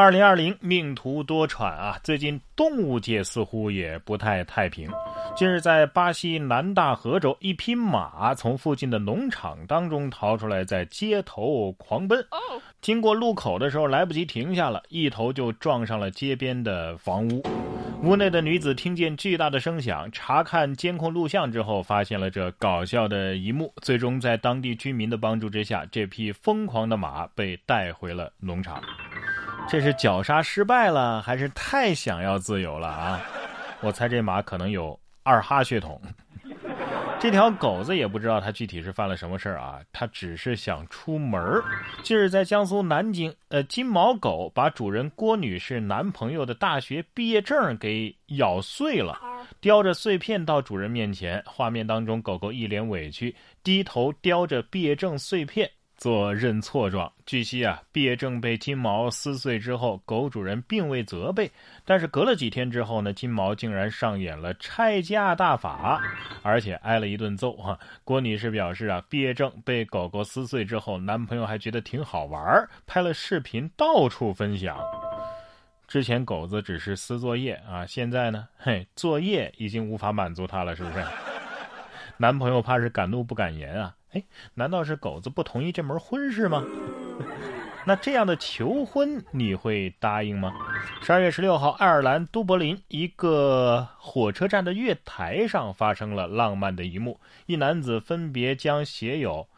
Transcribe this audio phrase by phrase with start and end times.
[0.00, 2.00] 二零二零命途多舛啊！
[2.02, 4.88] 最近动物界似乎也不太太平。
[5.36, 12.26] 近日，在巴西南大河州，一匹马从附近的农场当中逃出来，在街头狂奔。
[12.80, 17.42] 经过路口的时候，来不及停下了，一头就撞上了街边的房屋。
[18.02, 23.70] 屋内的女子听见巨大的声响，查看监控录像之后，发现了这搞笑的一幕。
[23.82, 28.82] 最终，在当地居民的帮助之下，这匹疯狂的马被带回了农场。
[29.70, 33.20] 这是绞杀失败了，还是太想要自由了啊？
[33.80, 36.00] 我猜这马可能有二哈血统。
[37.20, 41.62] 这条狗子也不知道它具体是犯了什么事儿啊，它只是想出门儿。
[42.02, 49.20] 近日在江苏南京，呃，金毛狗把主人郭女士男朋友的大学毕业证给咬碎了，
[49.60, 51.40] 叼着碎片到主人面前。
[51.46, 55.70] 画面当中，狗狗一脸委屈，低头叼着毕业证碎片。
[56.00, 57.12] 做认错状。
[57.26, 61.48] 据悉啊，毕业证被金毛撕碎之后，狗主人并未责备。
[61.84, 66.02] 但是隔了几天之后呢，金毛竟然上演了拆家大法，
[66.42, 67.78] 而且挨了一顿揍哈。
[68.02, 74.78] 郭女士表示啊，毕业证被狗狗撕碎之后，男朋友还觉得挺好玩，拍了视频到处分享。
[75.86, 81.04] 之前狗子只是撕作业啊，现在呢，嘿，作业已经无法满足他了，是不是？
[82.16, 83.94] 男朋友怕是敢怒不敢言啊。
[84.12, 86.64] 哎，难道是狗子不同意这门婚事吗？
[87.86, 90.52] 那这样的求婚你会答应吗？
[91.00, 99.48] 十二月十六号，爱尔兰都柏林一个火车站的月台上发生了浪漫的一幕，一男子分别将写有。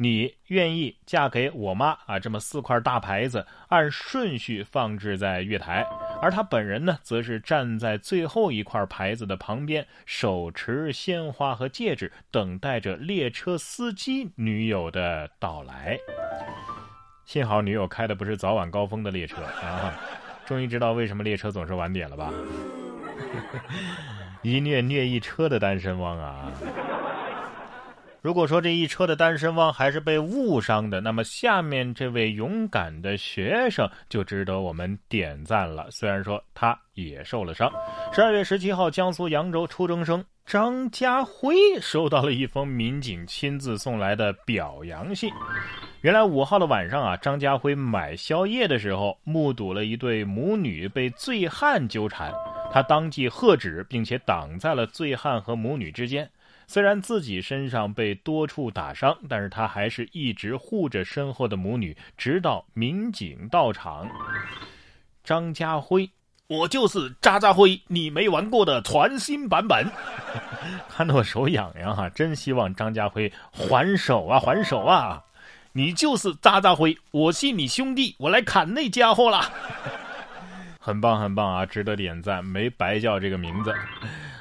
[0.00, 2.20] 你愿意嫁给我妈啊？
[2.20, 5.84] 这么四块大牌子按顺序放置在月台，
[6.22, 15.98] 而他本人呢，则是站在最后一块牌子的旁边，手持鲜花和戒指，等待着列车司机女友的到来。
[17.24, 19.92] 幸好女友开的不是早晚高峰的列车啊！
[20.46, 22.32] 终于知道为什么列车总是晚点了吧？
[24.42, 26.52] 一虐虐一车的单身汪啊！
[28.20, 35.88] 如果说这一车的单身汪还是被误伤的，那么下面这位勇敢的学生就值得我们点赞了。
[35.90, 37.70] 虽然说他也受了伤。
[38.12, 45.30] 十二月十七号，江苏扬州初中生张家辉收到了一封民警亲自送来的表扬信。
[46.00, 52.32] 原来五号的晚上啊，张家辉买宵夜的时候，目睹了一对母女被醉汉纠缠，
[52.72, 56.28] 他当即喝止，并且挡在了醉汉和母女之间。
[56.70, 64.06] 虽然自己身上被多处打伤，但是他还是一直护着身后的母女，直到民警到场。
[65.24, 66.10] 张家辉，
[66.46, 69.90] 我就是渣渣辉，你没玩过的全新版本。
[70.90, 75.24] 看得我手痒痒哈，真希望张家辉还手啊，还手啊！
[75.72, 79.40] 你就是渣渣辉，我信你兄弟，我来砍那家伙了。
[80.78, 83.74] 很棒很棒啊，值得点赞，没白叫这个名字。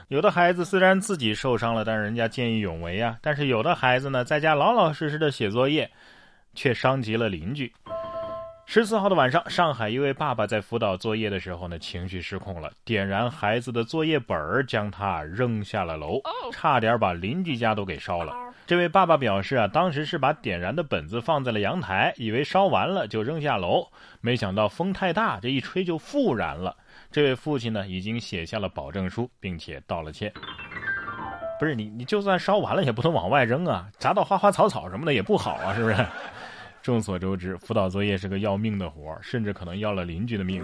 [0.09, 3.17] 有的孩子虽然自己受伤了，但是人家见义勇为啊。
[3.21, 5.91] 但是有的孩子呢，在家老老实实的写作业，
[6.53, 7.73] 却伤及了邻居。
[8.65, 16.21] 十四号的晚上，上海一位爸爸在辅导作业的时候呢，情绪失控了，点燃孩子的作业本儿，将他扔下了楼，
[16.53, 18.33] 差点把邻居家都给烧了。
[18.65, 23.85] 这位爸爸表示啊，当时是把点燃的本子放在了阳台，以为烧完了就扔下楼，
[24.21, 26.75] 没想到风太大，这一吹就复燃了。
[27.11, 30.31] 这位父亲呢，已经写下了保证书，并且道了歉。
[31.59, 36.05] 不是你，你就算烧完了，也不能往外扔啊，砸到花花草草什么的也不好啊，是不是？
[36.83, 40.63] 众所周知，辅导作业是个要命的活甚至可能要了邻居的命。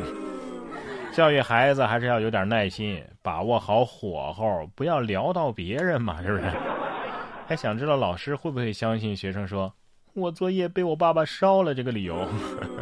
[1.12, 6.52] 教育孩子还是要有点耐心，把握好火候，不要聊到别人嘛，是不是？
[7.48, 9.74] 还想知道老师会不会相信学生说
[10.14, 12.26] “我作业被我爸爸烧了”这个理由？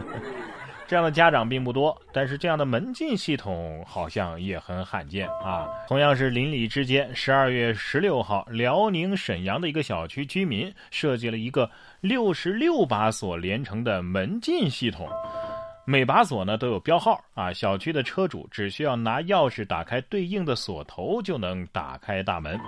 [0.91, 5.65] 这样的家长并不多，但是这样的门禁系统好像也很罕见啊。
[5.87, 15.07] 同样是邻里之间，十二月十六号，辽宁沈阳的一个小区居民设计了一个六十六把锁连成的门禁系统，
[15.85, 17.53] 每把锁呢都有标号啊。
[17.53, 22.59] 小区的车主只需要拿钥匙打开对应的锁头，就能打开大门。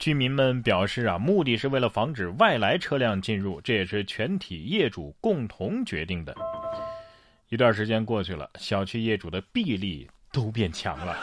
[0.00, 6.34] 居民们表示啊，目的是为了防止外来车辆进入，这也是全体业主共同决定的。
[7.52, 11.14] 一段时间过去了，小区业主的臂力都变强了。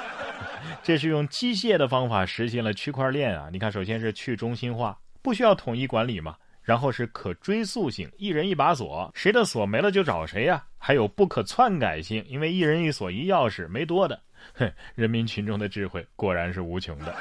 [0.83, 3.49] 这是用机械的方法实现了区块链啊！
[3.51, 6.35] 你看，首先是去中心化，不需要统一管理嘛。
[6.61, 10.63] 然后是可追溯性，一人一把锁，谁的锁没了就找谁呀。
[10.77, 14.21] 还有不可篡改性，因为一人一锁一钥匙，没多的。
[14.53, 17.15] 哼，人民群众的智慧果然是无穷的。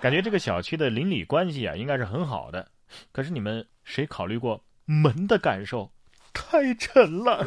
[0.00, 2.66] 感觉这个小区的邻里关系啊，应该是很好的。
[3.12, 5.92] 可是你们谁考虑过门的感受？
[6.32, 7.46] 太沉了。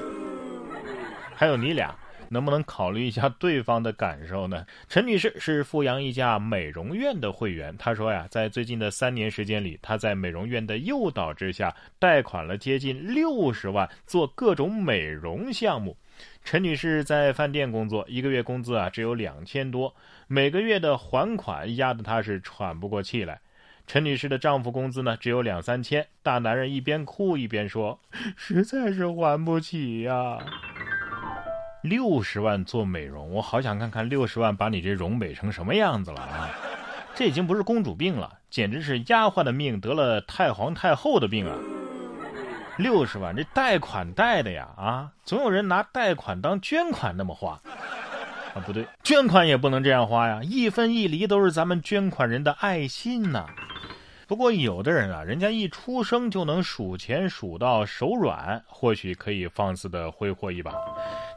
[1.44, 1.94] 还有你俩，
[2.30, 4.66] 能不能考虑一下对方的感受呢？
[4.88, 15.98] 陈女士是富阳一家美容院的会员，她说呀，在最近的三年时间里，她在美容院的诱导之下，贷款了接近六十万做各种美容项目。
[16.46, 19.94] 陈女士在饭店工作，一个月工资啊只有两千多，
[20.30, 23.42] 每个月的还款压得她是喘不过气来。
[23.86, 28.00] 陈女士的丈夫工资呢只有两三千，大男人一边哭一边说
[28.38, 30.40] ：“实在是还不起呀。”
[31.84, 36.50] 六十万做美容，我好想看看六十万把你这容美成什么样子了啊！
[37.14, 41.58] 这已经不是公主病了，简直是丫鬟的命得了太皇太后的病啊！
[42.78, 45.12] 六十万，这贷款贷的呀啊！
[45.26, 47.60] 总有人拿贷款当捐款那么花
[48.56, 48.64] 啊？
[48.66, 50.40] 不对，捐款也不能这样花呀！
[50.42, 53.46] 一分一厘都是咱们捐款人的爱心呐。
[54.34, 60.74] 不过有的人啊，人家一出生就能数钱数到手软，或许可以放肆的挥霍一把。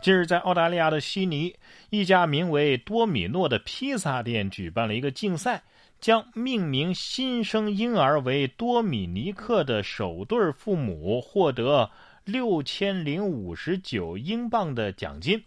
[0.00, 1.54] 近日，在澳大利亚的悉尼，
[1.90, 5.62] 一家名为多米诺的披萨店举办了一个竞赛，
[6.00, 11.90] 将命名新生婴儿为多米尼克的首对父母获得
[12.24, 15.44] 六千零五十九英镑的奖金。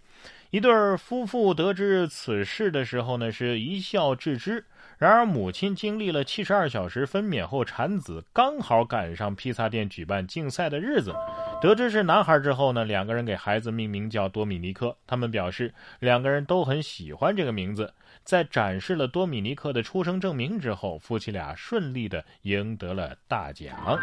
[0.51, 4.65] 一对夫妇得知此事的时候呢，是一笑置之。
[4.97, 11.13] 然而，母亲经历了七十二小时分娩后产子，刚好赶上披萨店举办竞赛的日子。
[11.61, 14.97] 得知是男孩之后呢，两个人给孩子命名叫多米尼克。
[15.05, 17.93] 他们表示，两个人都很喜欢这个名字。
[18.23, 23.97] 在展示了多米尼克的出生证明之后，夫妻俩顺利的赢得了大奖。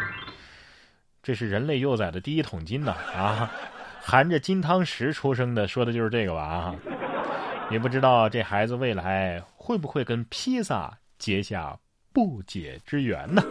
[1.21, 2.91] 这是人类幼崽的第一桶金呐！
[2.91, 3.51] 啊，
[4.09, 6.41] 含着金汤匙出生的，说的就是这个吧？
[6.41, 6.75] 啊。
[7.69, 11.77] 也不知道这孩子未来会不会跟披萨结下
[12.13, 13.43] 不解之缘呢？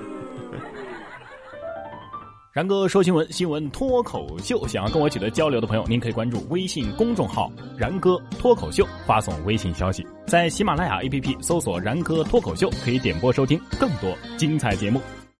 [2.54, 4.66] 然哥说新闻，新闻脱口秀。
[4.66, 15.02] 想要跟我取得交流的朋友，您可以关注微信公众号“然哥脱口秀”，发送微信消息，在喜马拉雅 APP 搜索“然哥脱口秀”，可以点播收听更多精彩节目。